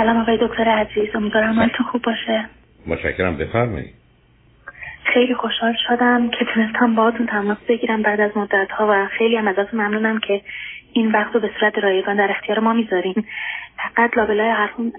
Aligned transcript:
سلام 0.00 0.16
آقای 0.16 0.38
دکتر 0.40 0.68
عزیز. 0.68 1.16
امیدوارم 1.16 1.54
حالتون 1.54 1.86
خوب 1.86 2.02
باشه. 2.02 2.44
متشکرم. 2.86 3.36
بفرمایید. 3.36 3.94
خیلی 5.04 5.34
خوشحال 5.34 5.74
شدم 5.88 6.28
که 6.30 6.44
تونستم 6.54 6.94
باهاتون 6.94 7.26
تماس 7.26 7.58
بگیرم 7.68 8.02
بعد 8.02 8.20
از 8.20 8.36
مدت 8.36 8.70
ها 8.70 8.86
و 8.90 9.06
خیلی 9.06 9.36
هم 9.36 9.48
ازتون 9.48 9.80
ممنونم 9.80 10.18
که 10.18 10.40
این 10.92 11.12
وقت 11.12 11.34
رو 11.34 11.40
به 11.40 11.50
صورت 11.60 11.78
رایگان 11.78 12.16
در 12.16 12.30
اختیار 12.30 12.58
ما 12.58 12.72
می‌ذارین. 12.72 13.24
فقط 13.76 14.16
لابلای 14.16 14.50
حرفون 14.50 14.92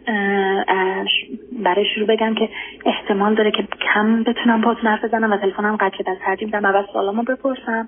برای 1.64 1.86
شروع 1.96 2.08
بگم 2.08 2.36
که 2.36 2.50
احتمال 2.86 3.36
داره 3.36 3.52
که 3.52 3.68
کم 3.94 4.24
بتونم 4.24 4.62
باهاتون 4.62 4.92
حرف 4.92 5.06
بزنم 5.06 5.32
و 5.32 5.38
تلفنم 5.38 5.76
قطع 5.76 6.12
از 6.12 6.18
ترجیح 6.26 6.46
میدم 6.46 6.66
اول 6.66 6.86
سوالامو 6.94 7.24
بپرسم 7.24 7.88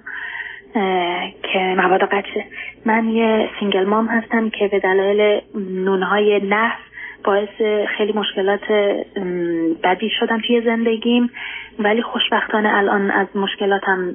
که 1.43 1.59
مبادا 1.77 2.05
قطعه 2.05 2.45
من 2.85 3.09
یه 3.09 3.49
single 3.59 3.85
mom 3.85 4.07
هستم 4.07 4.49
که 4.49 4.67
به 4.67 4.79
دلایل 4.79 5.41
نونهای 5.55 6.39
نحس 6.39 6.82
باعث 7.23 7.85
خیلی 7.97 8.13
مشکلات 8.13 8.71
بدی 9.83 10.09
شدم 10.19 10.41
توی 10.47 10.61
زندگیم. 10.61 11.29
ولی 11.79 12.01
خوشبختانه 12.01 12.77
الان 12.77 13.11
از 13.11 13.27
مشکلاتم 13.35 14.11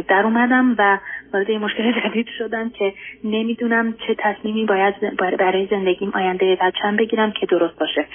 در 0.00 0.22
اومدم 0.24 0.74
و 0.78 0.98
وارد 1.34 1.50
مشکل 1.50 1.92
جدید 1.92 2.26
شدم 2.38 2.70
که 2.70 2.92
نمی‌دونم 3.24 3.92
چه 4.06 4.14
تصمیمی 4.18 4.64
باید 4.64 5.16
برای 5.16 5.66
زندگیم 5.70 6.12
آینده 6.14 6.58
بچم 6.60 6.96
بگیرم 6.96 7.30
که 7.30 7.46
درست 7.46 7.78
باشه. 7.78 8.06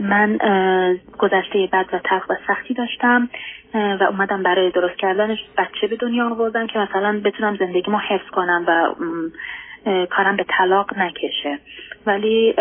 من 0.00 0.38
گذشته 1.18 1.68
بد 1.72 1.86
و 1.92 1.98
تلخ 1.98 2.30
و 2.30 2.34
سختی 2.46 2.74
داشتم 2.74 3.28
و 3.74 4.04
اومدم 4.10 4.42
برای 4.42 4.70
درست 4.70 4.98
کردنش 4.98 5.38
بچه 5.58 5.86
به 5.86 5.96
دنیا 5.96 6.28
آوردم 6.28 6.66
که 6.66 6.78
مثلا 6.78 7.20
بتونم 7.24 7.56
زندگیمو 7.56 7.98
حفظ 7.98 8.30
کنم 8.30 8.64
و 8.68 8.94
کارم 10.10 10.36
به 10.36 10.44
طلاق 10.48 10.98
نکشه. 10.98 11.58
ولی 12.06 12.54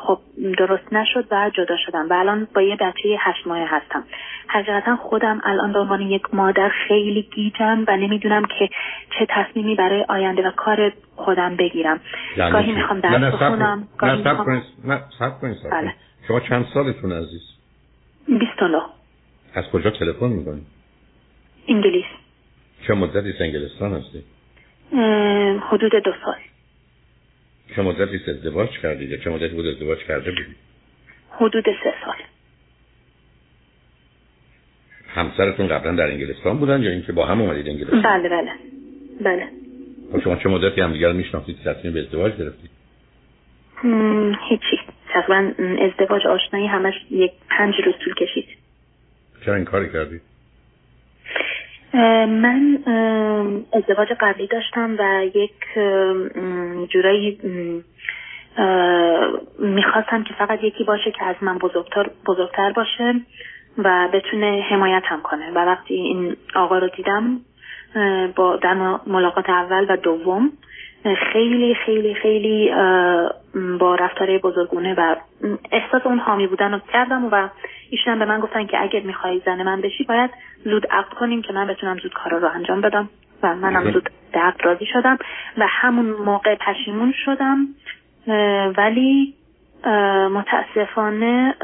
خب 0.00 0.18
درست 0.58 0.92
نشد 0.92 1.26
و 1.30 1.50
جدا 1.54 1.76
شدم. 1.86 2.06
و 2.10 2.12
الان 2.12 2.48
با 2.54 2.62
یه 2.62 2.76
بچه 2.76 3.16
هشت 3.18 3.46
ماه 3.46 3.58
هستم. 3.58 4.04
حقیقتا 4.46 4.96
خودم 4.96 5.40
الان 5.44 5.72
به 5.72 5.78
عنوان 5.78 6.00
یک 6.00 6.34
مادر 6.34 6.68
خیلی 6.88 7.22
گیجم 7.34 7.84
و 7.88 7.96
نمی‌دونم 7.96 8.44
که 8.44 8.68
چه 9.18 9.26
تصمیمی 9.28 9.74
برای 9.74 10.04
آینده 10.08 10.48
و 10.48 10.50
کار 10.50 10.92
خودم 11.16 11.56
بگیرم. 11.56 12.00
یعنی 12.36 12.52
گاهی 12.52 12.72
می‌خوام 12.72 13.00
درس 13.00 13.34
بخونم 13.34 13.88
نه 14.84 15.02
بله. 15.70 15.94
شما 16.28 16.40
چند 16.40 16.66
سالتون 16.74 17.12
عزیز؟ 17.12 17.42
29 18.28 18.78
از 19.54 19.64
کجا 19.72 19.90
تلفن 19.90 20.26
می‌کنی 20.26 20.62
انگلیس. 21.68 22.04
چه 22.86 22.94
مدتی؟ 22.94 23.32
انگلستان 23.40 23.94
هستی؟ 23.94 24.22
حدود 25.60 25.92
دو 26.04 26.12
سال. 26.24 26.34
چه 27.76 27.82
مدتی 27.82 28.30
ازدواج 28.30 28.70
کردید 28.82 29.10
یا 29.10 29.16
چه 29.16 29.30
مدتی 29.30 29.54
بود 29.54 29.66
ازدواج 29.66 29.98
کرده 29.98 30.30
بودید؟ 30.30 30.56
حدود 31.30 31.64
سه 31.64 31.94
سال. 32.04 32.14
همسرتون 35.08 35.68
قبلا 35.68 35.92
در 35.92 36.06
انگلستان 36.06 36.58
بودن 36.58 36.82
یا 36.82 36.90
اینکه 36.90 37.12
با 37.12 37.26
هم 37.26 37.40
اومدید 37.40 37.68
انگلستان؟ 37.68 38.02
بله 38.02 38.28
بله. 38.28 38.50
بله. 39.20 39.48
خب 40.12 40.20
شما 40.24 40.36
چه 40.36 40.48
مدتی 40.48 40.80
هم 40.80 40.92
دیگر 40.92 41.12
میشناختید 41.12 41.56
تصمیم 41.64 41.92
به 41.92 42.00
ازدواج 42.00 42.32
گرفتید؟ 42.36 42.70
هیچی. 44.48 44.80
تقریبا 45.08 45.52
ازدواج 45.84 46.26
آشنایی 46.26 46.66
همش 46.66 46.94
یک 47.10 47.32
پنج 47.50 47.74
روز 47.86 47.94
طول 48.04 48.14
کشید. 48.14 48.48
چرا 49.44 49.54
این 49.54 49.64
کاری 49.64 49.92
کردید؟ 49.92 50.20
من 51.94 52.78
ازدواج 53.72 54.08
قبلی 54.20 54.46
داشتم 54.46 54.96
و 54.98 55.24
یک 55.34 55.52
جورایی 56.88 57.40
می‌خواستم 59.58 60.24
که 60.24 60.34
فقط 60.38 60.58
یکی 60.62 60.84
باشه 60.84 61.10
که 61.10 61.24
از 61.24 61.36
من 61.40 61.58
بزرگتر, 61.58 62.10
بزرگتر 62.26 62.72
باشه 62.72 63.14
و 63.78 64.08
بتونه 64.12 64.64
حمایتم 64.70 65.20
کنه. 65.22 65.50
و 65.50 65.58
وقتی 65.58 65.94
این 65.94 66.36
آقا 66.54 66.78
رو 66.78 66.88
دیدم 66.88 67.40
با 68.36 68.56
در 68.56 68.74
ملاقات 69.06 69.50
اول 69.50 69.86
و 69.88 69.96
دوم 69.96 70.52
خیلی 71.32 71.74
خیلی 71.74 72.14
خیلی 72.14 72.70
با 73.78 73.94
رفتار 73.94 74.38
بزرگونه 74.38 74.94
و 74.94 75.16
احساس 75.72 76.06
اون 76.06 76.18
حامی 76.18 76.46
بودن 76.46 76.72
رو 76.72 76.80
کردم 76.92 77.28
و 77.32 77.48
ایشون 77.90 78.18
به 78.18 78.24
من 78.24 78.40
گفتن 78.40 78.66
که 78.66 78.82
اگر 78.82 79.00
می‌خوای 79.00 79.42
زن 79.46 79.62
من 79.62 79.80
بشی 79.80 80.04
باید 80.04 80.30
زود 80.64 80.86
عقد 80.86 81.12
کنیم 81.14 81.42
که 81.42 81.52
من 81.52 81.66
بتونم 81.66 81.98
زود 81.98 82.12
کارا 82.14 82.38
رو 82.38 82.48
انجام 82.48 82.80
بدم. 82.80 83.08
و 83.42 83.54
منم 83.54 83.92
زود 83.92 84.10
عقد 84.34 84.64
راضی 84.64 84.86
شدم 84.92 85.18
و 85.58 85.66
همون 85.68 86.06
موقع 86.10 86.54
پشیمون 86.54 87.14
شدم. 87.24 87.68
ولی 88.76 89.34
متاسفانه 90.30 91.54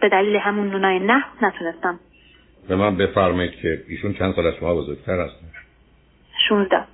به 0.00 0.08
دلیل 0.08 0.36
همون 0.36 0.70
نونای 0.70 0.98
نه 0.98 1.24
نتونستم. 1.42 2.00
به 2.68 2.76
من 2.76 2.96
بفرمایید 2.96 3.52
که 3.52 3.82
ایشون 3.88 4.14
چند 4.14 4.34
سال 4.34 4.46
از 4.46 4.54
شما 4.60 4.74
بزرگتر 4.74 5.20
هستن؟ 5.20 5.46
16 6.48 6.84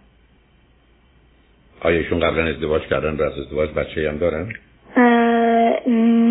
آیا 1.80 1.98
ایشون 1.98 2.20
قبلا 2.20 2.46
ازدواج 2.46 2.82
کردن 2.82 3.16
و 3.16 3.22
از 3.22 3.38
ازدواج 3.38 3.70
بچه 3.70 4.08
هم 4.08 4.18
دارن؟ 4.18 4.52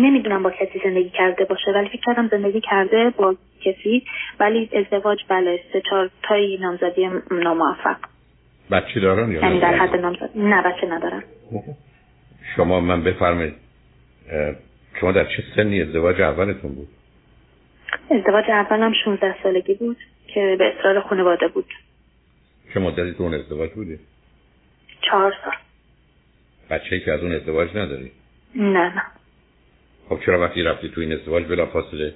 نمی‌دونم 0.02 0.42
با 0.42 0.50
کسی 0.50 0.80
زندگی 0.84 1.10
کرده 1.10 1.44
باشه 1.44 1.70
ولی 1.70 1.88
فکر 1.88 2.00
کردم 2.06 2.28
زندگی 2.28 2.60
کرده 2.60 3.10
با 3.16 3.36
کسی 3.64 4.04
ولی 4.40 4.70
ازدواج 4.72 5.18
بله 5.28 5.60
سه 5.72 5.82
چهار 5.90 6.10
تایی 6.22 6.58
نامزدی 6.58 7.08
ناموفق. 7.30 7.96
بچه 8.70 9.00
دارن 9.00 9.32
یا 9.32 9.40
یعنی 9.40 9.60
در 9.60 9.74
حد 9.76 9.96
نامزد 9.96 10.30
نه 10.34 10.62
بچه 10.62 10.86
ندارن. 10.86 11.22
شما 12.56 12.80
من 12.80 13.02
بفرمایید 13.02 13.54
شما 15.00 15.12
در 15.12 15.24
چه 15.24 15.42
سنی 15.56 15.82
ازدواج 15.82 16.20
اولتون 16.20 16.74
بود؟ 16.74 16.88
ازدواج 18.10 18.50
اولم 18.50 18.92
16 19.04 19.34
سالگی 19.42 19.74
بود 19.74 19.96
که 20.26 20.56
به 20.58 20.74
اصرار 20.78 21.00
خانواده 21.00 21.48
بود. 21.48 21.66
چه 22.74 22.80
مدتی 22.80 23.14
تو 23.14 23.22
اون 23.22 23.34
ازدواج 23.34 23.70
بودی؟ 23.70 23.98
چهار 25.10 25.34
سال. 25.44 25.54
بچه 26.70 27.00
که 27.00 27.12
از 27.12 27.20
اون 27.20 27.32
ازدواج 27.32 27.76
نداری؟ 27.76 28.10
نه 28.56 28.94
نه. 28.94 29.02
خب 30.08 30.18
چرا 30.26 30.40
وقتی 30.40 30.62
رفتی 30.62 30.88
تو 30.88 31.00
این 31.00 31.12
ازدواج 31.12 31.44
بلا 31.44 31.66
فاصله؟ 31.66 32.14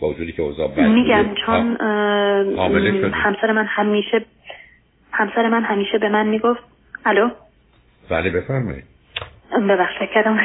با 0.00 0.08
وجودی 0.08 0.32
که 0.32 0.42
اوضاع 0.42 0.68
بد 0.68 0.80
میگم 0.80 1.34
چون 1.46 1.76
همسر 3.12 3.52
من 3.52 3.64
همیشه 3.64 4.24
همسر 5.12 5.48
من 5.48 5.62
همیشه 5.62 5.98
به 5.98 6.08
من 6.08 6.26
می‌گفت 6.26 6.60
الو؟ 7.06 7.30
بله 8.08 8.30
بفرمایید. 8.30 8.84
ببخشید 9.68 10.10
کردم 10.14 10.38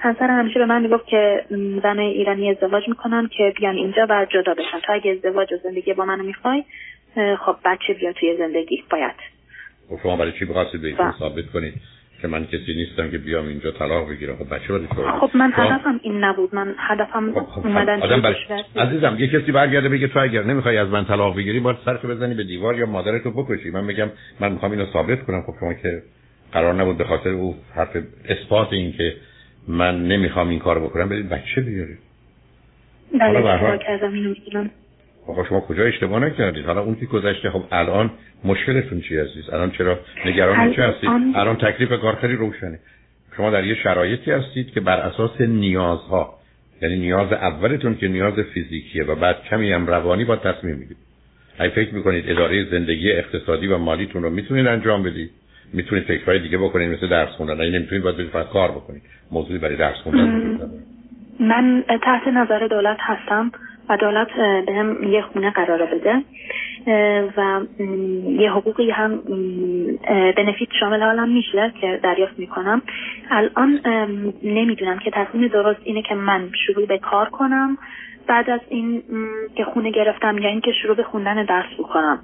همسر 0.00 0.26
همیشه 0.26 0.58
به 0.58 0.66
من 0.66 0.82
می‌گفت 0.82 1.06
که 1.06 1.44
زن 1.82 1.98
ایرانی 1.98 2.50
ازدواج 2.50 2.88
می‌کنن 2.88 3.28
که 3.36 3.52
بیان 3.56 3.76
اینجا 3.76 4.06
و 4.10 4.26
جدا 4.30 4.54
بشن. 4.54 4.80
تا 4.86 4.92
اگه 4.92 5.10
ازدواج 5.10 5.52
و 5.52 5.56
زندگی 5.56 5.92
با 5.92 6.04
منو 6.04 6.22
می‌خوای 6.22 6.64
خب 7.46 7.56
بچه 7.64 7.94
بیا 7.94 8.12
توی 8.12 8.36
زندگی 8.36 8.84
باید. 8.90 9.14
خب 9.88 9.98
شما 10.02 10.16
برای 10.16 10.32
چی 10.32 10.44
بخواستید 10.44 10.82
به 10.82 10.94
ثابت 11.18 11.46
کنید 11.52 11.74
که 12.22 12.28
من 12.28 12.46
کسی 12.46 12.74
نیستم 12.76 13.10
که 13.10 13.18
بیام 13.18 13.48
اینجا 13.48 13.70
طلاق 13.70 14.10
بگیرم. 14.10 14.36
خب 14.36 14.54
بچه 14.54 14.72
باید 14.72 14.88
خب 15.20 15.30
من 15.34 15.52
هدفم 15.54 16.00
این 16.02 16.24
نبود. 16.24 16.54
من 16.54 16.74
هدفم 16.78 17.32
خب, 17.32 17.46
خب، 17.46 17.66
اومدن 17.66 18.02
آدم 18.02 18.22
بر... 18.22 18.36
عزیزم 18.76 19.16
یه 19.18 19.28
کسی 19.28 19.52
برگرده 19.52 19.88
بگه 19.88 20.08
تو 20.08 20.18
اگر 20.18 20.42
نمی‌خوای 20.42 20.78
از 20.78 20.88
من 20.88 21.04
طلاق 21.04 21.36
بگیری 21.36 21.60
باید 21.60 21.76
سرتو 21.84 22.08
بزنی 22.08 22.34
به 22.34 22.44
دیوار 22.44 22.78
یا 22.78 22.86
مادرتو 22.86 23.30
بکشی. 23.30 23.70
من 23.70 23.86
بگم 23.86 24.10
من 24.40 24.52
می‌خوام 24.52 24.72
اینو 24.72 24.86
ثابت 24.92 25.22
کنم. 25.22 25.42
خب 25.42 25.54
شما 25.60 25.74
که 25.74 26.02
قرار 26.52 26.74
نبود 26.74 26.98
به 26.98 27.04
خاطر 27.04 27.30
او 27.30 27.56
حرف 27.74 27.96
اثبات 28.28 28.72
این 28.72 28.92
که 28.92 29.16
من 29.68 30.08
نمی‌خوام 30.08 30.48
این 30.48 30.58
کارو 30.58 30.80
بکنم 30.88 31.08
برید 31.08 31.28
بچه 31.28 31.60
بیارید. 31.60 31.98
بله 33.20 33.78
کردم 33.78 34.12
اینو 34.12 34.34
آقا 35.26 35.44
شما 35.44 35.60
کجا 35.60 35.84
اشتباه 35.84 36.20
نکردید؟ 36.20 36.66
حالا 36.66 36.80
اون 36.80 36.94
که 36.94 37.06
گذشته 37.06 37.50
خب 37.50 37.64
الان 37.72 38.10
مشکلتون 38.44 39.00
چی 39.00 39.18
عزیز 39.18 39.50
الان 39.50 39.70
چرا 39.70 39.98
نگران 40.26 40.72
چه 40.72 40.82
هستید؟ 40.82 41.10
الان 41.34 41.56
تکلیف 41.56 42.00
کار 42.00 42.14
خیلی 42.14 42.34
روشنه. 42.34 42.78
شما 43.36 43.50
در 43.50 43.64
یه 43.64 43.74
شرایطی 43.74 44.30
هستید 44.30 44.70
که 44.70 44.80
بر 44.80 45.00
اساس 45.00 45.40
نیازها 45.40 46.34
یعنی 46.82 46.96
نیاز 46.96 47.32
اولتون 47.32 47.96
که 47.96 48.08
نیاز 48.08 48.34
فیزیکیه 48.34 49.04
و 49.04 49.14
بعد 49.14 49.42
کمی 49.50 49.72
هم 49.72 49.86
روانی 49.86 50.24
با 50.24 50.36
تصمیم 50.36 50.76
می‌گیرید. 50.76 51.02
اگه 51.58 51.74
فکر 51.74 51.94
می‌کنید 51.94 52.30
اداره 52.30 52.70
زندگی 52.70 53.12
اقتصادی 53.12 53.66
و 53.66 53.78
مالیتون 53.78 54.22
رو 54.22 54.30
می‌تونید 54.30 54.66
انجام 54.66 55.02
بدید. 55.02 55.30
می‌تونید 55.72 56.04
فکرهای 56.04 56.38
دیگه 56.38 56.58
بکنید 56.58 56.90
مثل 56.90 57.08
درس 57.08 57.28
خوندن. 57.28 57.60
اگه 57.60 57.70
نمی‌تونید 57.70 58.04
باید 58.04 58.28
فقط 58.28 58.48
کار 58.48 58.70
بکنید. 58.70 59.02
موضوعی 59.30 59.58
برای 59.58 59.76
درس 59.76 59.96
خوندن 59.96 60.58
من 61.40 61.84
تحت 62.02 62.28
نظر 62.28 62.66
دولت 62.66 62.96
هستم. 63.00 63.52
و 63.88 63.96
دولت 63.96 64.28
به 64.66 64.72
هم 64.74 65.04
یه 65.04 65.22
خونه 65.22 65.50
قرار 65.50 65.86
بده 65.86 66.22
و 67.36 67.60
یه 68.26 68.50
حقوقی 68.50 68.90
هم 68.90 69.20
بنفیت 70.36 70.68
شامل 70.80 71.02
حالم 71.02 71.28
میشه 71.28 71.72
که 71.80 72.00
دریافت 72.02 72.38
می‌کنم. 72.38 72.82
الان 73.30 73.80
نمی‌دونم 74.42 74.98
که 74.98 75.10
تصمیم 75.10 75.48
درست 75.48 75.80
اینه 75.84 76.02
که 76.02 76.14
من 76.14 76.50
شروع 76.66 76.86
به 76.86 76.98
کار 76.98 77.28
کنم 77.28 77.78
بعد 78.26 78.50
از 78.50 78.60
این 78.68 79.02
که 79.56 79.64
خونه 79.64 79.90
گرفتم 79.90 80.38
یا 80.38 80.48
اینکه 80.48 80.72
شروع 80.82 80.96
به 80.96 81.02
خوندن 81.02 81.44
درس 81.44 81.74
بکنم. 81.78 82.18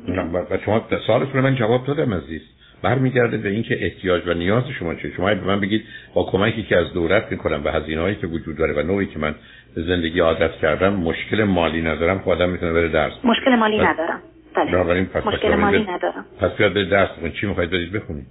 و 0.50 0.58
شما 0.64 0.82
سوالتون 1.06 1.40
من 1.40 1.54
جواب 1.54 1.86
دادم 1.86 2.14
عزیز. 2.14 2.57
برمیگرده 2.82 3.36
به 3.36 3.48
اینکه 3.48 3.84
احتیاج 3.84 4.22
و 4.26 4.34
نیاز 4.34 4.64
شما 4.78 4.94
چه 4.94 5.10
شما 5.16 5.26
به 5.26 5.46
من 5.46 5.60
بگید 5.60 5.84
با 6.14 6.24
کمکی 6.24 6.62
که 6.62 6.76
از 6.76 6.92
دولت 6.92 7.26
می‌کنم 7.30 7.62
به 7.62 7.72
هزینه 7.72 8.00
هایی 8.00 8.14
که 8.14 8.26
وجود 8.26 8.56
داره 8.56 8.74
و 8.74 8.86
نوعی 8.86 9.06
که 9.06 9.18
من 9.18 9.34
زندگی 9.74 10.20
عادت 10.20 10.52
کردم 10.52 10.92
مشکل 10.92 11.44
مالی 11.44 11.82
ندارم 11.82 12.18
خودم 12.18 12.46
خب 12.46 12.52
می‌تونه 12.52 12.72
بره 12.72 12.88
درس 12.88 13.12
مشکل 13.24 13.54
مالی 13.54 13.78
ندارم. 13.78 14.20
بله. 14.56 15.06
مشکل 15.24 15.54
مالی 15.54 15.82
ندارم. 15.82 16.24
پس 16.40 16.50
بیاد 16.50 16.72
به 16.72 16.84
درس 16.84 17.08
چی 17.40 17.46
می‌خواید 17.46 17.70
برید 17.70 17.92
بخونید. 17.92 18.26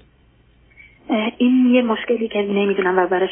این 1.38 1.66
یه 1.66 1.82
مشکلی 1.82 2.28
که 2.28 2.42
نمی‌دونم 2.42 3.00
و 3.00 3.08
برش 3.08 3.30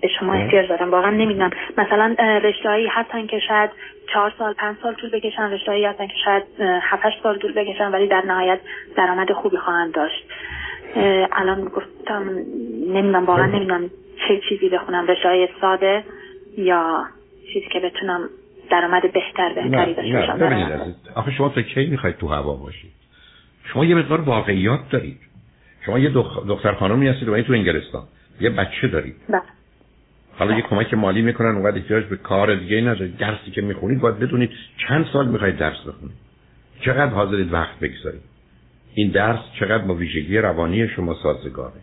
به 0.00 0.08
شما 0.18 0.32
احتیاج 0.32 0.68
دارم 0.68 0.90
واقعا 0.90 1.10
نمی‌دونم. 1.10 1.50
مثلا 1.78 2.14
رشتهایی 2.42 2.86
هستن 2.90 3.26
که 3.26 3.38
شاید 3.48 3.70
چهار 4.12 4.32
سال 4.38 4.52
پنج 4.52 4.76
سال 4.82 4.94
طول 4.94 5.10
بکشن 5.10 5.42
رشتهایی 5.42 5.84
هستن 5.84 6.06
که 6.06 6.14
شاید 6.24 6.42
هفت 6.82 7.22
سال 7.22 7.38
طول 7.38 7.52
بکشن 7.52 7.90
ولی 7.90 8.06
در 8.06 8.22
نهایت 8.26 8.60
درآمد 8.96 9.32
خوبی 9.32 9.56
خواهند 9.56 9.94
داشت. 9.94 10.24
الان 11.32 11.64
گفتم 11.64 12.24
نمی‌دونم 12.88 13.24
واقعا 13.24 13.46
نمی‌دونم 13.46 13.90
چه 14.28 14.40
چیزی 14.48 14.68
بخونم 14.68 15.06
رشته 15.06 15.48
ساده 15.60 16.04
یا 16.58 17.04
چیزی 17.52 17.66
که 17.72 17.80
بتونم 17.80 18.28
درآمد 18.70 19.02
بهتر 19.12 19.52
بهتری 19.54 19.94
داشته 19.94 20.34
باشم. 20.34 20.94
آخه 21.14 21.30
شما 21.30 21.48
تا 21.48 21.62
کی 21.62 21.86
می‌خواید 21.86 22.16
تو 22.16 22.28
هوا 22.28 22.56
باشید؟ 22.56 22.90
شما 23.72 23.84
یه 23.84 23.94
مقدار 23.94 24.20
واقعیات 24.20 24.80
دارید. 24.90 25.18
شما 25.86 25.98
یه 25.98 26.10
دختر 26.48 26.72
خانمی 26.72 27.08
هستید 27.08 27.28
و 27.28 27.42
تو 27.42 27.52
انگلستان. 27.52 28.02
یه 28.40 28.50
بچه 28.50 28.88
دارید. 28.88 29.16
بله. 29.28 29.40
حالا 30.38 30.56
یه 30.56 30.62
کمک 30.62 30.94
مالی 30.94 31.22
می‌کنن 31.22 31.48
اونقدر 31.48 31.76
احتیاج 31.76 32.04
به 32.04 32.16
کار 32.16 32.54
دیگه 32.54 32.80
ندارید 32.80 33.16
درسی 33.16 33.50
که 33.50 33.62
می‌خونید 33.62 34.00
باید 34.00 34.18
بدونید 34.18 34.50
چند 34.88 35.06
سال 35.12 35.28
می‌خواید 35.28 35.56
درس 35.56 35.80
بخونید. 35.86 36.16
چقدر 36.80 37.10
حاضرید 37.10 37.52
وقت 37.52 37.78
بگذارید. 37.78 38.20
این 38.94 39.10
درس 39.10 39.40
چقدر 39.60 39.84
با 39.84 39.94
ویژگی 39.94 40.38
روانی 40.38 40.88
شما 40.88 41.14
سازگاره. 41.22 41.80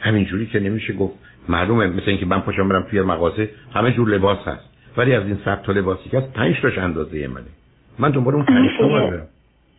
همینجوری 0.00 0.46
که 0.46 0.60
نمیشه 0.60 0.92
گفت 0.92 1.14
معلومه 1.48 1.86
مثل 1.86 2.04
اینکه 2.06 2.26
من 2.26 2.40
پاشم 2.40 2.68
برم 2.68 2.86
توی 2.90 3.02
مغازه 3.02 3.50
همه 3.74 3.92
جور 3.92 4.08
لباس 4.08 4.38
هست. 4.48 4.64
ولی 4.96 5.14
از 5.14 5.26
این 5.26 5.38
صد 5.44 5.62
تا 5.62 5.72
لباسی 5.72 6.10
که 6.10 6.18
هست 6.18 6.32
پنج 6.32 6.60
تاش 6.62 6.78
اندازه 6.78 7.28
منه. 7.28 7.46
من 7.98 8.10
دنبال 8.10 8.34
اون 8.34 8.44
پنج 8.44 8.70
تا 8.80 8.88
برم 8.88 9.26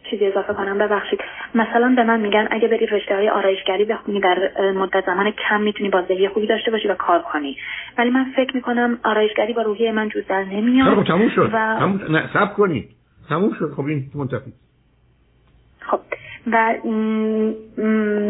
چیزی 0.10 0.26
اضافه 0.26 0.54
کنم؟ 0.54 0.78
ببخشید. 0.78 1.20
مثلا 1.56 1.94
به 1.96 2.04
من 2.04 2.20
میگن 2.20 2.48
اگه 2.52 2.68
بری 2.68 2.86
رشته 2.86 3.16
های 3.16 3.30
آرایشگری 3.30 3.86
بخونی 3.86 4.20
در 4.20 4.72
مدت 4.72 5.06
زمان 5.06 5.32
کم 5.32 5.62
می‌تونی 5.62 5.90
بازدهی 5.90 6.28
خوبی 6.28 6.48
داشته 6.48 6.72
باشی 6.72 6.88
و 6.88 6.96
کار 6.96 7.22
کنی. 7.22 7.58
ولی 7.98 8.10
من 8.10 8.26
فکر 8.36 8.56
می‌کنم 8.56 9.00
آرایشگری 9.04 9.54
با 9.54 9.62
روحیه 9.62 9.92
من 9.92 10.10
جز 10.10 10.28
در 10.30 10.44
نمیاد 10.44 10.96
خب 10.96 11.04
تموم 11.04 11.30
شد. 11.30 11.50
و... 11.54 11.88
نه 12.10 12.30
سب 12.34 12.54
کنید 12.54 12.90
تموم 13.30 13.54
شد. 13.60 13.74
خب 13.78 13.86
این 13.86 14.04
منتفی. 14.16 14.54
خب 15.80 16.00
و 16.52 16.76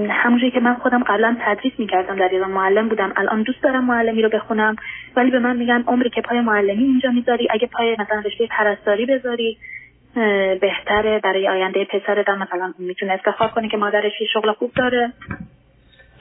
همونجوری 0.09 0.51
که 0.51 0.59
من 0.59 0.73
خودم 0.73 1.03
قبلا 1.03 1.37
تدریس 1.45 1.73
می‌کردم 1.77 2.15
در 2.15 2.29
ایران 2.31 2.51
معلم 2.51 2.89
بودم. 2.89 3.13
الان 3.15 3.43
دوست 3.43 3.63
دارم 3.63 3.85
معلمی 3.85 4.21
رو 4.21 4.29
بخونم. 4.29 4.75
ولی 5.15 5.31
به 5.31 5.39
من 5.39 5.57
میگن 5.57 5.83
عمری 5.87 6.09
که 6.09 6.21
پای 6.21 6.41
معلمی 6.41 6.83
اینجا 6.83 7.11
می‌ذاری. 7.11 7.47
اگه 7.51 7.67
پای 7.67 7.95
مثلا 7.99 8.19
رشته 8.25 8.47
پرستاری 8.47 9.05
بذاری 9.05 9.57
بهتره 10.61 11.19
برای 11.23 11.47
آینده 11.47 11.85
پسرت 11.85 12.29
مثلا 12.29 12.73
می‌تونه 12.79 13.13
افتخار 13.13 13.47
کنه 13.47 13.69
که 13.69 13.77
مادرش 13.77 14.11
شغل 14.33 14.51
خوب 14.51 14.71
داره. 14.75 15.13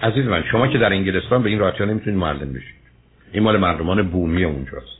عزیز 0.02 0.26
من 0.26 0.44
شما 0.50 0.66
که 0.66 0.78
در 0.78 0.92
انگلستان 0.92 1.42
به 1.42 1.48
این 1.48 1.58
راحتی 1.58 1.86
نمی‌تونید 1.86 2.20
معلم 2.20 2.52
بشید. 2.52 2.78
این 3.32 3.42
مال 3.42 3.56
مردمان 3.56 4.10
بومی 4.10 4.44
اونجاست. 4.44 4.98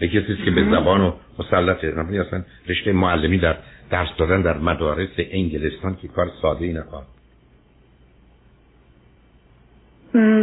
یکی 0.00 0.22
چیزی 0.22 0.42
که 0.44 0.50
به 0.50 0.64
زبان 0.64 1.00
و 1.00 1.12
نمی‌دونی 1.38 2.18
اصلا 2.18 2.42
رشته 2.68 2.92
معلمی 2.92 3.38
در 3.38 3.56
درس 3.90 4.08
دادن 4.18 4.42
در 4.42 4.58
مدارس 4.58 5.08
انگلستان 5.18 5.96
که 6.02 6.08
کار 6.08 6.30
ساده 6.42 6.64
ای 6.64 6.72
نخواهد 6.72 7.06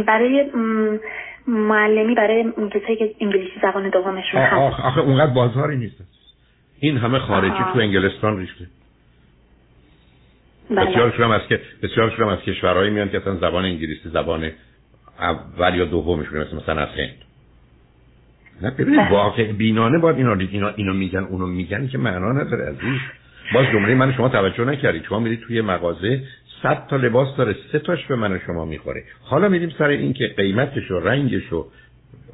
برای 0.06 0.50
معلمی 1.46 2.14
برای 2.14 2.52
کسایی 2.74 2.96
که 2.96 3.14
انگلیسی 3.20 3.52
زبان 3.62 3.88
دومشون 3.88 4.40
آخه 4.42 5.00
اونقدر 5.00 5.32
بازاری 5.32 5.76
نیست. 5.76 6.19
این 6.80 6.96
همه 6.96 7.18
خارجی 7.18 7.64
تو 7.72 7.78
انگلستان 7.78 8.38
ریخته. 8.38 8.66
بله. 10.70 10.90
بسیارشون 10.90 11.24
هم 11.24 11.30
از 11.30 11.40
که 11.48 11.60
بسیارشون 11.82 12.24
هم 12.24 12.28
از 12.28 12.38
کشورهایی 12.38 12.90
میان 12.90 13.10
که 13.10 13.16
اصلا 13.16 13.36
زبان 13.36 13.64
انگلیسی 13.64 14.08
زبان 14.08 14.50
اول 15.18 15.74
یا 15.74 15.84
دومشون 15.84 16.40
مثل 16.40 16.56
مثلا 16.56 16.80
از 16.82 16.88
هند. 16.88 17.16
نه 18.62 18.70
ببینید 18.70 19.00
بله. 19.00 19.10
واقع 19.10 19.52
بینانه 19.52 19.98
باید 19.98 20.16
اینا 20.16 20.34
اینا 20.34 20.68
اینو 20.68 20.94
میگن 20.94 21.24
اونو 21.24 21.46
میگن 21.46 21.88
که 21.88 21.98
معنا 21.98 22.32
نداره 22.32 22.64
عزیز. 22.64 23.00
باز 23.54 23.66
جمله 23.72 23.94
من 23.94 24.12
شما 24.12 24.28
توجه 24.28 24.64
نکردید. 24.64 25.04
شما 25.04 25.18
میرید 25.18 25.40
توی 25.40 25.60
مغازه 25.60 26.22
صد 26.62 26.86
تا 26.90 26.96
لباس 26.96 27.36
داره 27.36 27.56
سه 27.72 27.78
تاش 27.78 28.06
به 28.06 28.16
من 28.16 28.40
شما 28.46 28.64
می‌خوره. 28.64 29.04
حالا 29.22 29.48
میریم 29.48 29.70
سر 29.78 29.88
این 29.88 30.12
که 30.12 30.26
قیمتش 30.36 30.90
و 30.90 31.00
رنگش 31.00 31.52
و 31.52 31.66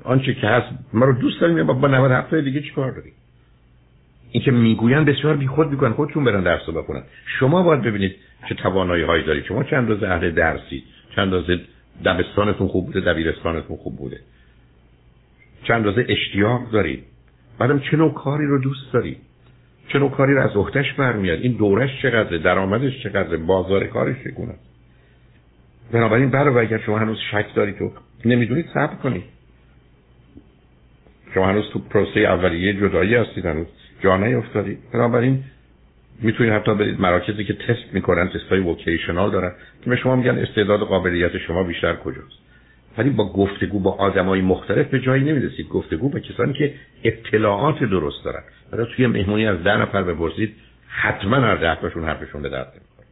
آنچه 0.05 0.35
که 0.35 0.47
هست 0.47 0.67
ما 0.93 1.07
رو 1.07 1.13
دوست 1.13 1.41
داریم 1.41 1.67
با 1.67 1.89
97 1.89 2.35
دیگه 2.35 2.61
چیکار 2.61 2.91
داریم؟ 2.91 3.13
این 4.37 4.45
که 4.45 4.51
می‌گوین 4.51 5.05
بسیار 5.05 5.37
بیخود 5.37 5.71
میگن 5.71 5.93
خودشون 5.93 6.25
برن 6.25 6.43
درس 6.43 6.69
بخونن. 6.69 7.03
شما 7.39 7.63
باید 7.63 7.83
ببینید 7.83 8.17
چه 8.49 8.55
توانایی 8.55 9.03
هایی 9.03 9.25
دارید. 9.25 9.45
شما 9.45 9.65
چند 9.65 9.89
روز 9.89 10.03
اهل 10.03 10.31
درسی 10.31 10.83
چند 11.17 11.33
روز 11.33 11.61
دبستانتون 12.05 12.69
خوب 12.69 12.87
بوده 12.87 13.01
دبیرستانتون 13.01 13.77
خوب 13.77 13.97
بوده. 13.97 14.21
چند 15.65 15.85
روز 15.85 15.95
اشتیاق 16.09 16.71
دارید. 16.71 17.05
بعدم 17.59 17.79
چه 17.79 17.97
نوع 17.97 18.15
کاری 18.15 18.47
رو 18.47 18.59
دوست 18.59 18.93
دارید. 18.93 19.19
چه 19.89 19.99
نوع 19.99 20.11
کاری 20.11 20.35
رو 20.35 20.43
از 20.43 20.57
اختش 20.57 20.93
برمیاد 20.93 21.41
این 21.41 21.53
دورش 21.53 22.03
چقدره 22.03 22.39
درآمدش 22.39 23.03
چقدره 23.03 23.37
بازار 23.37 23.87
کارش 23.87 24.17
چگونه. 24.25 24.55
بنابراین 25.93 26.31
برای 26.31 26.67
اگر 26.67 26.79
شما 26.79 26.99
هنوز 26.99 27.19
شک 27.31 27.55
دارید 27.55 27.79
تو 27.79 27.93
نمی‌دونید 28.25 28.67
صبر 28.75 28.95
کنید. 28.95 29.25
شما 31.35 31.47
هنوز 31.47 31.65
تو 31.73 31.79
پروسه 31.79 32.21
اولیه 32.21 32.73
جدایی 32.73 33.15
هستید 33.15 33.47
هنوز 33.47 33.67
جا 34.01 34.17
نیفتادید 34.17 34.79
بنابراین 34.93 35.45
می‌تونید 36.21 36.53
حتی 36.53 36.75
برید 36.75 37.01
مراکزی 37.01 37.45
که 37.45 37.53
تست 37.55 37.93
می‌کنن 37.93 38.29
تست 38.29 38.49
های 38.51 38.61
وکیشنال 38.61 39.31
دارن 39.31 39.53
که 39.85 39.91
به 39.91 39.97
شما 39.97 40.17
میگن 40.17 40.39
استعداد 40.39 40.83
و 40.83 40.85
قابلیت 40.85 41.39
شما 41.39 41.63
بیشتر 41.63 41.95
کجاست. 41.95 42.39
ولی 42.99 43.11
با 43.11 43.33
گفتگو 43.33 43.81
با 43.81 43.93
آدمای 43.93 44.41
مختلف 44.41 44.87
به 44.87 45.01
جایی 45.01 45.25
نمی‌رسید 45.25 45.69
گفتگو 45.69 46.09
با 46.09 46.19
کسانی 46.19 46.53
که 46.53 46.75
اطلاعات 47.05 47.85
درست 47.85 48.25
دارن. 48.25 48.43
برای 48.73 48.87
توی 48.97 49.07
مهمونی 49.07 49.47
از 49.47 49.63
ده 49.63 49.77
نفر 49.77 50.03
بپرسید 50.03 50.55
حتما 50.89 51.37
هر 51.37 51.57
ده 51.57 51.81
تاشون 51.81 52.05
حرفشون 52.05 52.43
به 52.43 52.49
درد 52.49 52.67
نمی‌خوره. 52.67 53.07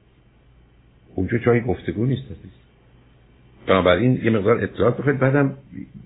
اونجا 1.15 1.39
جای 1.39 1.61
گفتگو 1.61 2.07
نیست. 2.07 2.23
بنابراین 3.67 4.21
یه 4.25 4.31
مقدار 4.31 4.65
اطلاعات 4.65 4.97
بخواید. 4.97 5.19
بعدم 5.19 5.55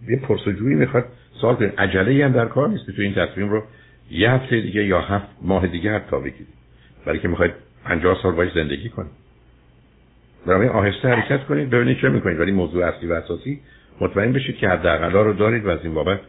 یه 0.08 0.16
پرسجویی 0.16 0.74
می‌خواد. 0.74 1.04
سوال 1.40 1.54
کنید 1.54 1.72
عجله 1.78 2.24
هم 2.24 2.32
در 2.32 2.46
کار 2.46 2.68
نیست. 2.68 2.90
تو 2.90 3.02
این 3.02 3.14
تصمیم 3.14 3.48
رو 3.48 3.62
یه 4.10 4.30
هفته 4.30 4.60
دیگه 4.60 4.84
یا 4.84 5.00
هفت 5.00 5.26
ماه 5.42 5.66
دیگه 5.66 5.92
حتی 5.92 6.16
بگیرید 6.16 6.48
برای 7.06 7.18
که 7.18 7.28
می‌خواید 7.28 7.52
پنجاه 7.84 8.22
سال 8.22 8.32
باید 8.32 8.54
زندگی 8.54 8.88
کنید. 8.88 9.10
برای 10.46 10.68
آهسته 10.68 11.08
حرکت 11.08 11.44
کنید 11.44 11.70
ببینید 11.70 12.00
چه 12.00 12.08
می‌کنید. 12.08 12.40
ولی 12.40 12.52
موضوع 12.52 12.86
اصلی 12.86 13.08
و 13.08 13.12
اساسی 13.12 13.60
مطمئن 14.00 14.32
بشید 14.32 14.56
که 14.56 14.68
حداقل 14.68 15.12
رو 15.12 15.32
دارید 15.32 15.64
و 15.64 15.68
از 15.68 15.78
این 15.82 15.94
بابت 15.94 16.20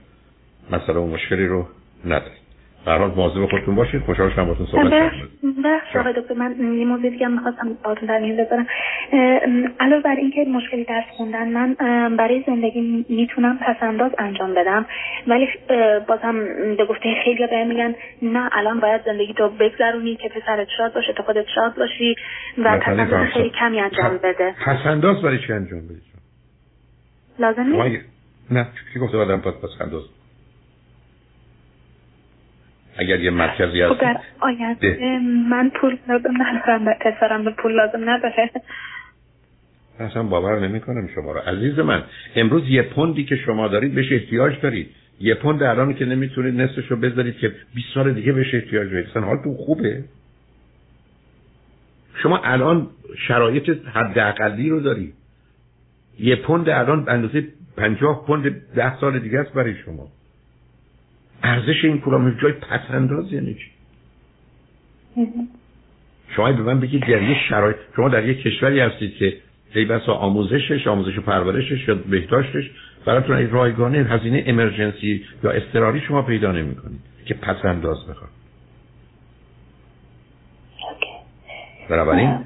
مثلا 0.71 1.05
مشکلی 1.05 1.45
رو 1.45 1.67
ندارید. 2.05 2.38
در 2.85 2.97
حال 2.97 3.09
مواظب 3.09 3.45
خودتون 3.45 3.75
باشید. 3.75 4.01
خوشحال 4.01 4.29
شدم 4.29 4.45
باهاتون 4.45 4.65
صحبت 4.65 4.91
کردم 4.91 5.11
آقای 5.95 6.13
دکتر 6.13 6.33
من 6.33 6.75
یه 6.77 6.85
موضوعی 6.85 7.09
دیگه 7.09 7.27
می‌خواستم 7.27 7.77
باهاتون 7.83 8.09
در 8.09 8.19
میون 8.19 8.37
بذارم. 8.37 8.67
علاوه 9.79 10.03
بر 10.03 10.15
اینکه 10.15 10.45
مشکلی 10.45 10.83
درس 10.83 11.03
خوندن 11.17 11.47
من 11.47 11.75
برای 12.15 12.43
زندگی 12.47 13.05
می‌تونم 13.09 13.57
پسنداز 13.57 14.11
انجام 14.17 14.53
بدم. 14.53 14.85
ولی 15.27 15.47
بازم 16.07 16.39
به 16.77 16.85
گفته 16.85 17.15
خیلی 17.23 17.47
بهم 17.47 17.67
میگن 17.67 17.95
نه 18.21 18.49
الان 18.51 18.79
باید 18.79 19.01
زندگی 19.05 19.33
تو 19.33 19.49
بگذرونی 19.49 20.15
که 20.15 20.29
پسرت 20.29 20.67
شاد 20.77 20.93
باشه 20.93 21.13
تو 21.13 21.23
خودت 21.23 21.45
شاد 21.55 21.75
باشی 21.75 22.15
و 22.57 22.77
پسنداز 22.77 23.27
خیلی 23.33 23.49
کمی 23.49 23.79
انجام 23.79 24.17
بده. 24.17 24.55
پسنداز 24.65 25.21
برای 25.21 25.39
چی 25.47 25.53
انجام 25.53 25.79
بدی 25.79 26.01
لازم 27.39 27.61
نیست؟ 27.61 28.05
نه 28.51 28.67
چی 28.93 28.99
گفته 28.99 29.17
بعدم 29.17 29.41
پسنداز 29.41 30.03
اگر 32.99 33.19
یه 33.19 33.31
مرکزی 33.31 33.81
هست. 33.81 33.93
خب 33.93 34.17
آینده 34.39 35.19
من 35.49 35.71
پول 35.81 35.97
لازم 36.07 36.33
ندارم 36.41 36.93
پسرم 37.01 37.43
به 37.43 37.51
پول 37.51 37.71
لازم 37.75 38.09
نداره. 38.09 38.51
اصلا 39.99 40.23
باور 40.23 40.59
نمی 40.59 40.79
کنم 40.79 41.07
شما 41.15 41.31
رو. 41.31 41.39
عزیز 41.39 41.79
من 41.79 42.03
امروز 42.35 42.63
یه 42.69 42.81
پوندی 42.81 43.23
که 43.23 43.35
شما 43.35 43.67
دارید 43.67 43.95
بهش 43.95 44.11
احتیاج 44.11 44.53
دارید. 44.61 44.89
یه 45.19 45.33
پوند 45.33 45.63
الان 45.63 45.93
که 45.93 46.05
نمی‌تونید 46.05 46.61
نصفش 46.61 46.91
رو 46.91 46.97
بذارید 46.97 47.37
که 47.37 47.51
20 47.75 47.87
سال 47.93 48.13
دیگه 48.13 48.31
بهش 48.31 48.55
احتیاج 48.55 48.91
دارید. 48.91 49.07
اصلا 49.07 49.21
حالتون 49.21 49.53
خوبه؟ 49.53 50.03
شما 52.23 52.37
الان 52.37 52.87
شرایط 53.27 53.69
حداقلی 53.93 54.69
رو 54.69 54.79
دارید 54.79 55.13
یه 56.19 56.35
پوند 56.35 56.69
الان 56.69 57.09
اندازه 57.09 57.43
50 57.77 58.25
پوند 58.27 58.73
10 58.75 58.99
سال 58.99 59.19
دیگه 59.19 59.39
است 59.39 59.53
برای 59.53 59.75
شما. 59.85 60.07
ارزش 61.43 61.85
این 61.85 61.97
پول 61.97 62.41
جای 62.41 62.51
پسنداز 62.51 63.33
یعنی 63.33 63.53
چی؟ 63.53 63.71
شما 66.35 66.51
به 66.51 66.63
من 66.63 66.79
بگید 66.79 67.01
در 67.01 67.21
یه 67.21 67.37
شرایط 67.49 67.77
شما 67.95 68.09
در 68.09 68.27
یه 68.27 68.33
کشوری 68.33 68.79
هستید 68.79 69.15
که 69.15 69.37
ای 69.75 69.85
بسا 69.85 70.13
آموزشش 70.13 70.87
آموزش 70.87 71.17
و 71.17 71.21
پرورشش 71.21 71.87
یا 71.87 71.95
بهداشتش 71.95 72.71
براتون 73.05 73.35
این 73.35 73.49
رایگانه 73.49 73.97
هزینه 73.97 74.43
امرجنسی 74.47 75.25
یا 75.43 75.51
اضطراری 75.51 76.01
شما 76.01 76.21
پیدا 76.21 76.51
نمی‌کنید 76.51 76.99
که 77.25 77.33
پس 77.33 77.65
انداز 77.65 78.07
بخواد 78.07 78.29
بنابراین 81.89 82.45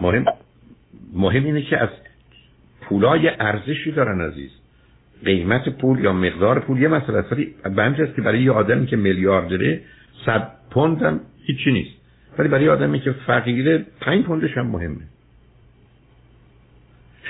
مهم 0.00 0.24
مهم 1.12 1.44
اینه 1.44 1.62
که 1.62 1.78
از 1.78 1.88
پولای 2.80 3.28
ارزشی 3.28 3.92
دارن 3.92 4.20
عزیز. 4.20 4.50
قیمت 5.24 5.68
پول 5.68 6.04
یا 6.04 6.12
مقدار 6.12 6.60
پول 6.60 6.82
یه 6.82 6.88
مسئله 6.88 7.18
است. 7.18 7.32
ولی 7.32 7.54
است 8.02 8.16
که 8.16 8.22
برای 8.22 8.42
یه 8.42 8.52
آدمی 8.52 8.86
که 8.86 8.96
میلیاردره 8.96 9.80
صد 10.26 10.50
پوند 10.70 11.02
هم 11.02 11.20
هیچی 11.46 11.72
نیست. 11.72 11.94
ولی 12.38 12.48
برای 12.48 12.68
آدمی 12.68 13.00
که 13.00 13.12
فقیره 13.12 13.86
پنج 14.00 14.24
پوندش 14.24 14.56
هم 14.56 14.66
مهمه. 14.66 14.96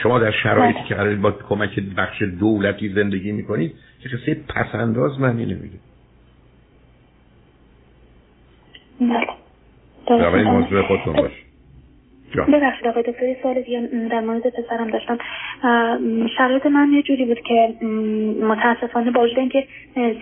شما 0.03 0.19
در 0.19 0.31
شرایطی 0.31 0.79
که 0.89 0.95
قرار 0.95 1.15
با 1.15 1.31
کمک 1.31 1.81
بخش 1.81 2.23
دولتی 2.23 2.89
زندگی 2.89 3.33
می‌کنید 3.33 3.75
که 4.01 4.09
کسی 4.09 4.35
پس 4.35 4.75
انداز 4.75 5.21
معنی 5.21 5.47
نمیده. 5.47 5.79
بله. 10.09 10.43
موضوع 10.43 10.83
خودتون 10.83 11.13
باشه. 11.17 11.35
ببخشید 12.43 12.87
آقای 12.87 13.03
دکتر 13.03 13.37
سال 13.43 13.61
دیگه 13.61 13.89
در 14.11 14.21
مورد 14.21 14.43
پسرم 14.43 14.91
داشتم. 14.91 15.19
شرایط 16.37 16.67
من 16.67 16.93
یه 16.93 17.03
جوری 17.03 17.25
بود 17.25 17.41
که 17.41 17.75
متاسفانه 18.43 19.11
با 19.11 19.23
وجود 19.23 19.39
اینکه 19.39 19.67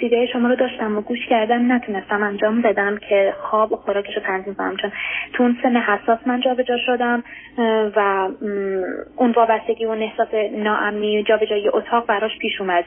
سیده 0.00 0.26
شما 0.26 0.48
رو 0.48 0.56
داشتم 0.56 0.98
و 0.98 1.00
گوش 1.00 1.26
کردم 1.30 1.72
نتونستم 1.72 2.22
انجام 2.22 2.62
بدم 2.62 2.98
که 3.08 3.34
خواب 3.40 3.72
و 3.72 3.76
خوراکش 3.76 4.16
رو 4.16 4.22
تنظیم 4.22 4.54
کنم. 4.54 4.76
چون 4.76 4.92
تو 5.32 5.42
اون 5.42 5.56
سن 5.62 5.76
حساس 5.76 6.18
من 6.26 6.40
جابجا 6.40 6.76
شدم 6.86 7.24
و 7.96 8.28
اون 9.16 9.30
وابستگی 9.30 9.84
و 9.84 9.90
احساس 9.90 10.28
ناامنی 10.52 11.22
جابجایی 11.22 11.68
اتاق 11.68 12.06
براش 12.06 12.38
پیش 12.38 12.60
اومد. 12.60 12.84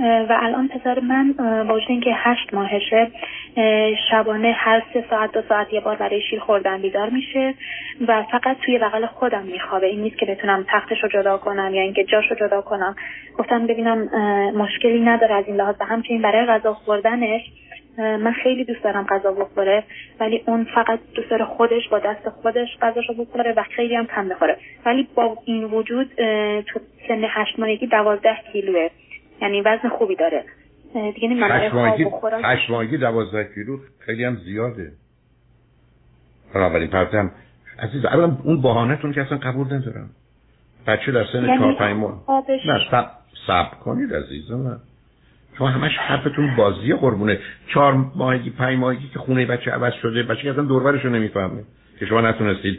و 0.00 0.38
الان 0.42 0.68
پسر 0.68 1.00
من 1.00 1.32
با 1.68 1.74
وجود 1.74 1.90
اینکه 1.90 2.10
هشت 2.14 2.54
ماهشه 2.54 3.10
شبانه 4.10 4.52
هر 4.52 4.82
سه 4.94 5.04
ساعت 5.10 5.32
دو 5.32 5.42
ساعت 5.48 5.72
یه 5.72 5.80
بار 5.80 5.96
برای 5.96 6.20
شیر 6.20 6.40
خوردن 6.40 6.82
بیدار 6.82 7.10
میشه 7.10 7.54
و 8.08 8.22
فقط 8.22 8.56
توی 8.68 8.78
بغل 8.78 9.06
خودم 9.06 9.42
میخوابه. 9.42 9.86
این 9.86 10.00
نیست 10.00 10.18
که 10.18 10.26
بتونم 10.26 10.64
تختش 10.68 11.02
رو 11.02 11.08
جدا 11.08 11.38
کنم 11.38 11.74
یا 11.74 11.82
اینکه 11.82 12.04
جاش 12.04 12.24
رو 12.30 12.36
جدا 12.36 12.60
کنم. 12.60 12.96
گفتم 13.38 13.66
ببینم 13.66 13.98
مشکلی 14.54 15.00
نداره 15.00 15.34
از 15.34 15.44
این 15.46 15.56
لحاظ. 15.56 15.74
و 15.80 15.84
همچنین 15.84 16.22
برای 16.22 16.46
غذا 16.46 16.74
خوردنش 16.74 17.40
من 17.98 18.32
خیلی 18.32 18.64
دوست 18.64 18.82
دارم 18.84 19.06
غذا 19.06 19.32
بخوره 19.32 19.84
ولی 20.20 20.42
اون 20.46 20.66
فقط 20.74 20.98
دوست 21.14 21.30
داره 21.30 21.44
خودش 21.44 21.88
با 21.88 21.98
دست 21.98 22.28
خودش 22.28 22.68
غذاشو 22.82 23.14
بخوره 23.14 23.52
و 23.56 23.62
خیلی 23.76 23.94
هم 23.94 24.06
کم 24.06 24.28
بخوره. 24.28 24.56
ولی 24.86 25.08
با 25.14 25.38
این 25.44 25.64
وجود 25.64 26.10
تو 26.62 26.80
سن 27.08 27.24
هشت 27.28 27.58
ماهگی 27.58 27.86
دوازده 27.86 28.36
کیلوه. 28.52 28.88
یعنی 29.42 29.60
وزن 29.60 29.88
خوبی 29.88 30.16
داره. 30.16 30.44
دیگه 31.14 31.28
هشت 32.44 32.70
ماهگی 32.70 32.98
دوازده 32.98 33.48
کیلو 33.54 33.78
خیلی 33.98 34.24
هم 34.24 34.36
زیاده. 34.36 34.92
بنابراین 36.54 36.90
پرتم 36.90 37.30
عزیز 37.78 38.04
الان 38.04 38.38
اون 38.44 38.62
بهانهتون 38.62 39.12
که 39.12 39.22
اصلا 39.22 39.38
قبول 39.38 39.66
ندارم. 39.66 40.10
بچه 40.86 41.12
در 41.12 41.24
سن 41.32 41.44
یعنی 41.44 41.58
چهار 41.58 41.74
پنج 41.74 41.96
ماه 41.96 42.24
نه 42.66 42.80
سب, 42.90 43.06
سب 43.46 43.80
کنید 43.80 44.14
عزیز 44.14 44.50
من 44.50 44.76
شما 45.58 45.68
همش 45.68 45.96
حرفتون 45.96 46.56
بازی 46.56 46.92
قربونه. 46.92 47.38
چهار 47.74 47.92
ماهگی 48.16 48.50
پنج 48.50 48.78
ماهگی 48.78 49.08
که 49.08 49.18
خونه 49.18 49.46
بچه 49.46 49.70
عوض 49.70 49.92
شده 50.02 50.22
بچه 50.22 50.42
که 50.42 50.50
اصلا 50.50 50.64
دوربرش 50.64 51.04
رو 51.04 51.10
نمی‌فهمه. 51.10 51.62
که 51.98 52.06
شما 52.06 52.20
نتونستید 52.20 52.78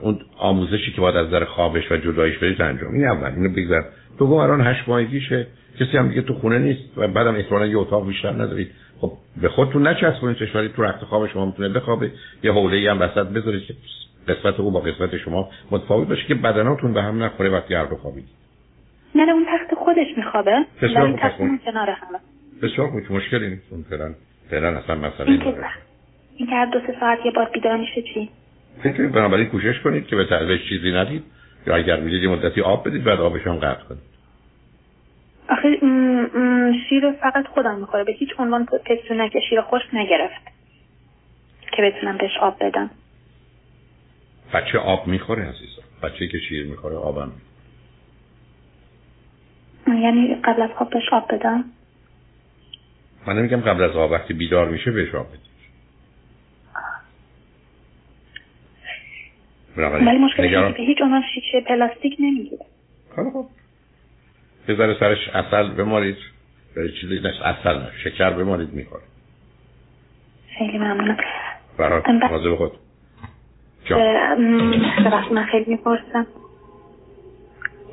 اون 0.00 0.20
آموزشی 0.38 0.92
که 0.92 1.00
باید 1.00 1.16
از 1.16 1.30
در 1.30 1.44
خوابش 1.44 1.92
و 1.92 1.96
جدایش 1.96 2.38
بدید 2.38 2.62
انجام. 2.62 2.92
این 2.92 3.08
اول 3.08 3.30
اینو 3.30 3.48
بگذار. 3.48 3.84
دوم 4.18 4.38
الان 4.38 4.60
هشت 4.60 4.88
ماهگیشه. 4.88 5.46
کسی 5.80 5.96
هم 5.96 6.08
دیگه 6.08 6.22
تو 6.22 6.34
خونه 6.34 6.58
نیست 6.58 6.80
و 6.96 7.08
بعدم 7.08 7.34
احتمالاً 7.34 7.66
یه 7.66 7.78
اتاق 7.78 8.06
بیشتر 8.06 8.32
ندارید. 8.32 8.70
خب 9.00 9.12
به 9.42 9.48
خودتون 9.48 9.86
نچسبونید 9.86 10.36
چشوری 10.36 10.68
تو 10.68 10.82
رخت 10.82 11.04
خواب 11.04 11.26
شما 11.26 11.46
می‌تونه 11.46 11.68
بخوابه. 11.68 12.10
یه 12.42 12.52
حوله 12.52 12.76
ای 12.76 12.88
هم 12.88 13.00
وسط 13.00 13.26
بذارید. 13.26 13.62
که 13.66 13.74
قسمت 14.28 14.60
او 14.60 14.70
با 14.70 14.80
قسمت 14.80 15.16
شما 15.16 15.50
متفاوت 15.70 16.08
باشه 16.08 16.26
که 16.26 16.34
بدناتون 16.34 16.92
به 16.92 17.02
هم 17.02 17.22
نخوره 17.22 17.50
وقتی 17.50 17.74
هر 17.74 17.84
دو 17.84 17.96
خوابید 17.96 18.28
نه 19.14 19.24
نه 19.24 19.32
اون 19.32 19.46
تخت 19.46 19.74
خودش 19.74 20.06
میخوابه. 20.16 20.64
ولی 20.82 21.16
تخت 21.16 21.38
کنار 21.64 21.90
همه. 21.90 22.18
بسیار 22.62 22.90
خوب 22.90 23.16
مشکلی 23.16 23.48
نیست. 23.48 23.72
اون 23.72 23.84
فعلا 23.90 24.14
فعلا 24.50 24.78
اصلا 24.78 24.94
مسئله 24.94 25.36
نداره. 25.36 25.68
این 26.36 26.48
که 26.48 26.54
هر 26.54 26.66
دو 26.66 26.80
سه 26.86 26.96
ساعت 27.00 27.18
یه 27.24 27.30
بار 27.30 27.50
بیدار 27.54 27.76
میشه 27.76 28.02
چی؟ 28.02 28.30
فکر 28.82 29.06
بنابراین 29.06 29.46
کوشش 29.46 29.80
کنید 29.84 30.06
که 30.06 30.16
به 30.16 30.24
تعویض 30.24 30.60
چیزی 30.68 30.92
ندید. 30.92 31.24
یا 31.66 31.76
اگر 31.76 32.00
می‌دید 32.00 32.30
مدتی 32.30 32.60
آب 32.60 32.88
بدید 32.88 33.04
بعد 33.04 33.20
آبش 33.20 33.46
هم 33.46 33.56
قطع 33.56 33.84
کنید. 33.84 34.02
آخه 35.48 35.78
شیر 36.88 37.12
فقط 37.12 37.46
خودم 37.46 37.74
می‌خوره 37.74 38.04
به 38.04 38.12
هیچ 38.12 38.28
عنوان 38.38 38.66
که 39.32 39.40
شیر 39.48 39.60
خوش 39.60 39.82
نگرفت 39.92 40.44
که 41.72 41.82
بتونم 41.82 42.16
بهش 42.16 42.36
آب 42.40 42.56
بدم. 42.60 42.90
بچه 44.54 44.78
آب 44.78 45.06
می‌خوره 45.06 45.42
عزیزم. 45.42 45.82
بچه 46.02 46.28
که 46.28 46.38
شیر 46.38 46.66
می‌خوره 46.66 46.96
آبم. 46.96 47.32
یعنی 49.86 50.34
قبل 50.44 50.62
از 50.62 50.70
خواب 50.70 50.90
بهش 50.90 51.12
آب 51.12 51.34
بدم؟ 51.34 51.64
من 53.26 53.38
نمیگم 53.38 53.60
قبل 53.60 53.82
از 53.82 53.90
آب 53.90 54.10
وقتی 54.10 54.34
بیدار 54.34 54.68
میشه 54.68 54.90
بهش 54.90 55.14
آب 55.14 55.28
بدید 55.28 55.50
ولی 59.76 60.18
مشکل 60.18 60.72
به 60.72 60.82
هیچ 60.82 60.98
عنوان 61.02 61.22
شیشه 61.34 61.60
پلاستیک 61.60 62.16
نمی‌گیره. 62.18 62.64
خب 63.16 63.46
بذاره 64.68 64.96
سرش 65.00 65.28
اصل 65.28 65.68
بمارید. 65.68 66.16
برای 66.76 66.92
چیزی 67.00 67.14
نست 67.14 67.42
اصل 67.42 67.78
نه. 67.78 67.90
شکر 68.04 68.30
بمارید 68.30 68.72
می‌خوره. 68.72 69.02
خیلی 70.58 70.78
ممنونم 70.78 71.16
برای 71.78 72.56
خود. 72.56 72.72
من 75.32 75.44
خیلی 75.44 75.64
می‌پرسم. 75.66 76.26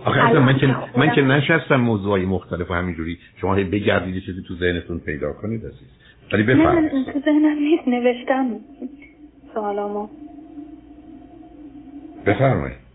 آخه 0.06 0.40
من 0.40 0.58
که 0.58 0.76
من 0.98 1.12
که 1.16 1.22
نشستم 1.22 1.76
موضوعی 1.76 2.26
مختلف 2.26 2.72
و 2.72 2.74
همینجوری. 2.74 3.18
شما 3.42 3.56
هی 3.56 3.64
بگردید 3.64 4.24
چیزی 4.24 4.44
تو 4.48 4.56
ذهنتون 4.56 5.00
پیدا 5.00 5.34
کنید 5.34 5.66
عزیز. 5.66 5.88
ولی 6.34 6.44
بفرمایید 6.44 6.94
نه 6.94 7.14
تو 7.14 7.20
ذهنم 7.20 7.58
نیست 7.60 7.88
نوشتم 7.88 8.60
سوالامو. 9.54 10.08
بفرمایید. 12.26 12.87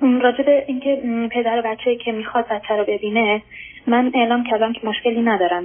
راجع 0.00 0.44
به 0.44 0.64
اینکه 0.66 1.02
پدر 1.32 1.60
بچه 1.60 1.96
که 1.96 2.12
می‌خواد 2.12 2.48
بچه 2.48 2.74
رو 2.74 2.84
ببینه 2.84 3.42
من 3.86 4.12
اعلام 4.14 4.44
کردم 4.50 4.72
که 4.72 4.80
مشکلی 4.86 5.22
ندارم. 5.22 5.64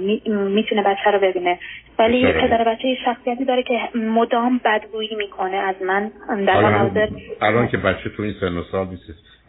می‌تونه 0.50 0.82
بچه 0.82 1.10
رو 1.10 1.18
ببینه. 1.18 1.58
ولی 1.98 2.32
پدر 2.32 2.64
بچه 2.64 2.96
شخصیتی 3.04 3.44
داره 3.44 3.62
که 3.62 3.78
مدام 3.94 4.60
بدگویی 4.64 5.16
می‌کنه 5.16 5.56
از 5.56 5.74
من. 5.82 6.10
در 6.46 6.78
حاضر. 6.78 7.08
الان 7.42 7.68
که 7.68 7.76
بچه 7.76 8.10
تو 8.16 8.22
این 8.22 8.34
سن 8.40 8.56
و 8.56 8.62
سال 8.62 8.86
نیست 8.86 9.02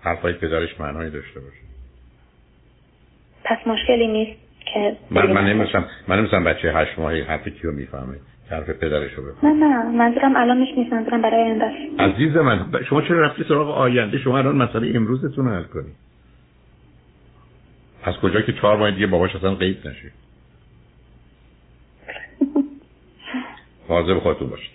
حرفای 0.04 0.34
پدرش 0.34 0.80
معنایی 0.80 1.12
داشته 1.12 1.40
باشه. 1.40 1.62
پس 3.44 3.68
مشکلی 3.68 4.08
نیست 4.08 4.40
که 4.74 4.96
من 5.12 5.32
من 5.32 5.48
نمیستم 5.48 5.86
من 6.08 6.20
نمیستم 6.20 6.44
بچه 6.44 6.74
هشت 6.74 7.00
ماهی 7.00 7.22
حرف 7.22 7.48
کیو 7.48 7.72
می‌فهمه. 7.72 8.18
حرف 8.52 8.70
پدرش 8.70 9.14
رو 9.14 9.24
نه 9.44 9.54
نه 9.54 9.84
منظورم 9.84 10.36
الان 10.36 10.58
نیست 10.58 10.94
منظورم 10.94 11.22
برای 11.22 11.44
آینده 11.44 11.66
عزیز 12.00 12.36
من 12.36 12.84
شما 12.90 13.02
چرا 13.02 13.22
رفتی 13.22 13.44
سراغ 13.44 13.70
آینده؟ 13.70 14.18
شما 14.18 14.38
الان 14.38 14.56
مسئله 14.56 14.96
امروزتون 14.96 15.48
حل 15.48 15.64
کنید 15.64 15.96
از 18.04 18.16
کجا 18.16 18.42
که 18.42 18.54
چهار 18.54 18.78
ماه 18.78 18.92
دیگه 18.92 19.08
باباش 19.08 19.36
اصلا 19.36 19.56
قیب 19.56 19.88
نشه. 19.88 20.12
به 24.14 24.20
خودتون 24.20 24.50
باشید. 24.50 24.70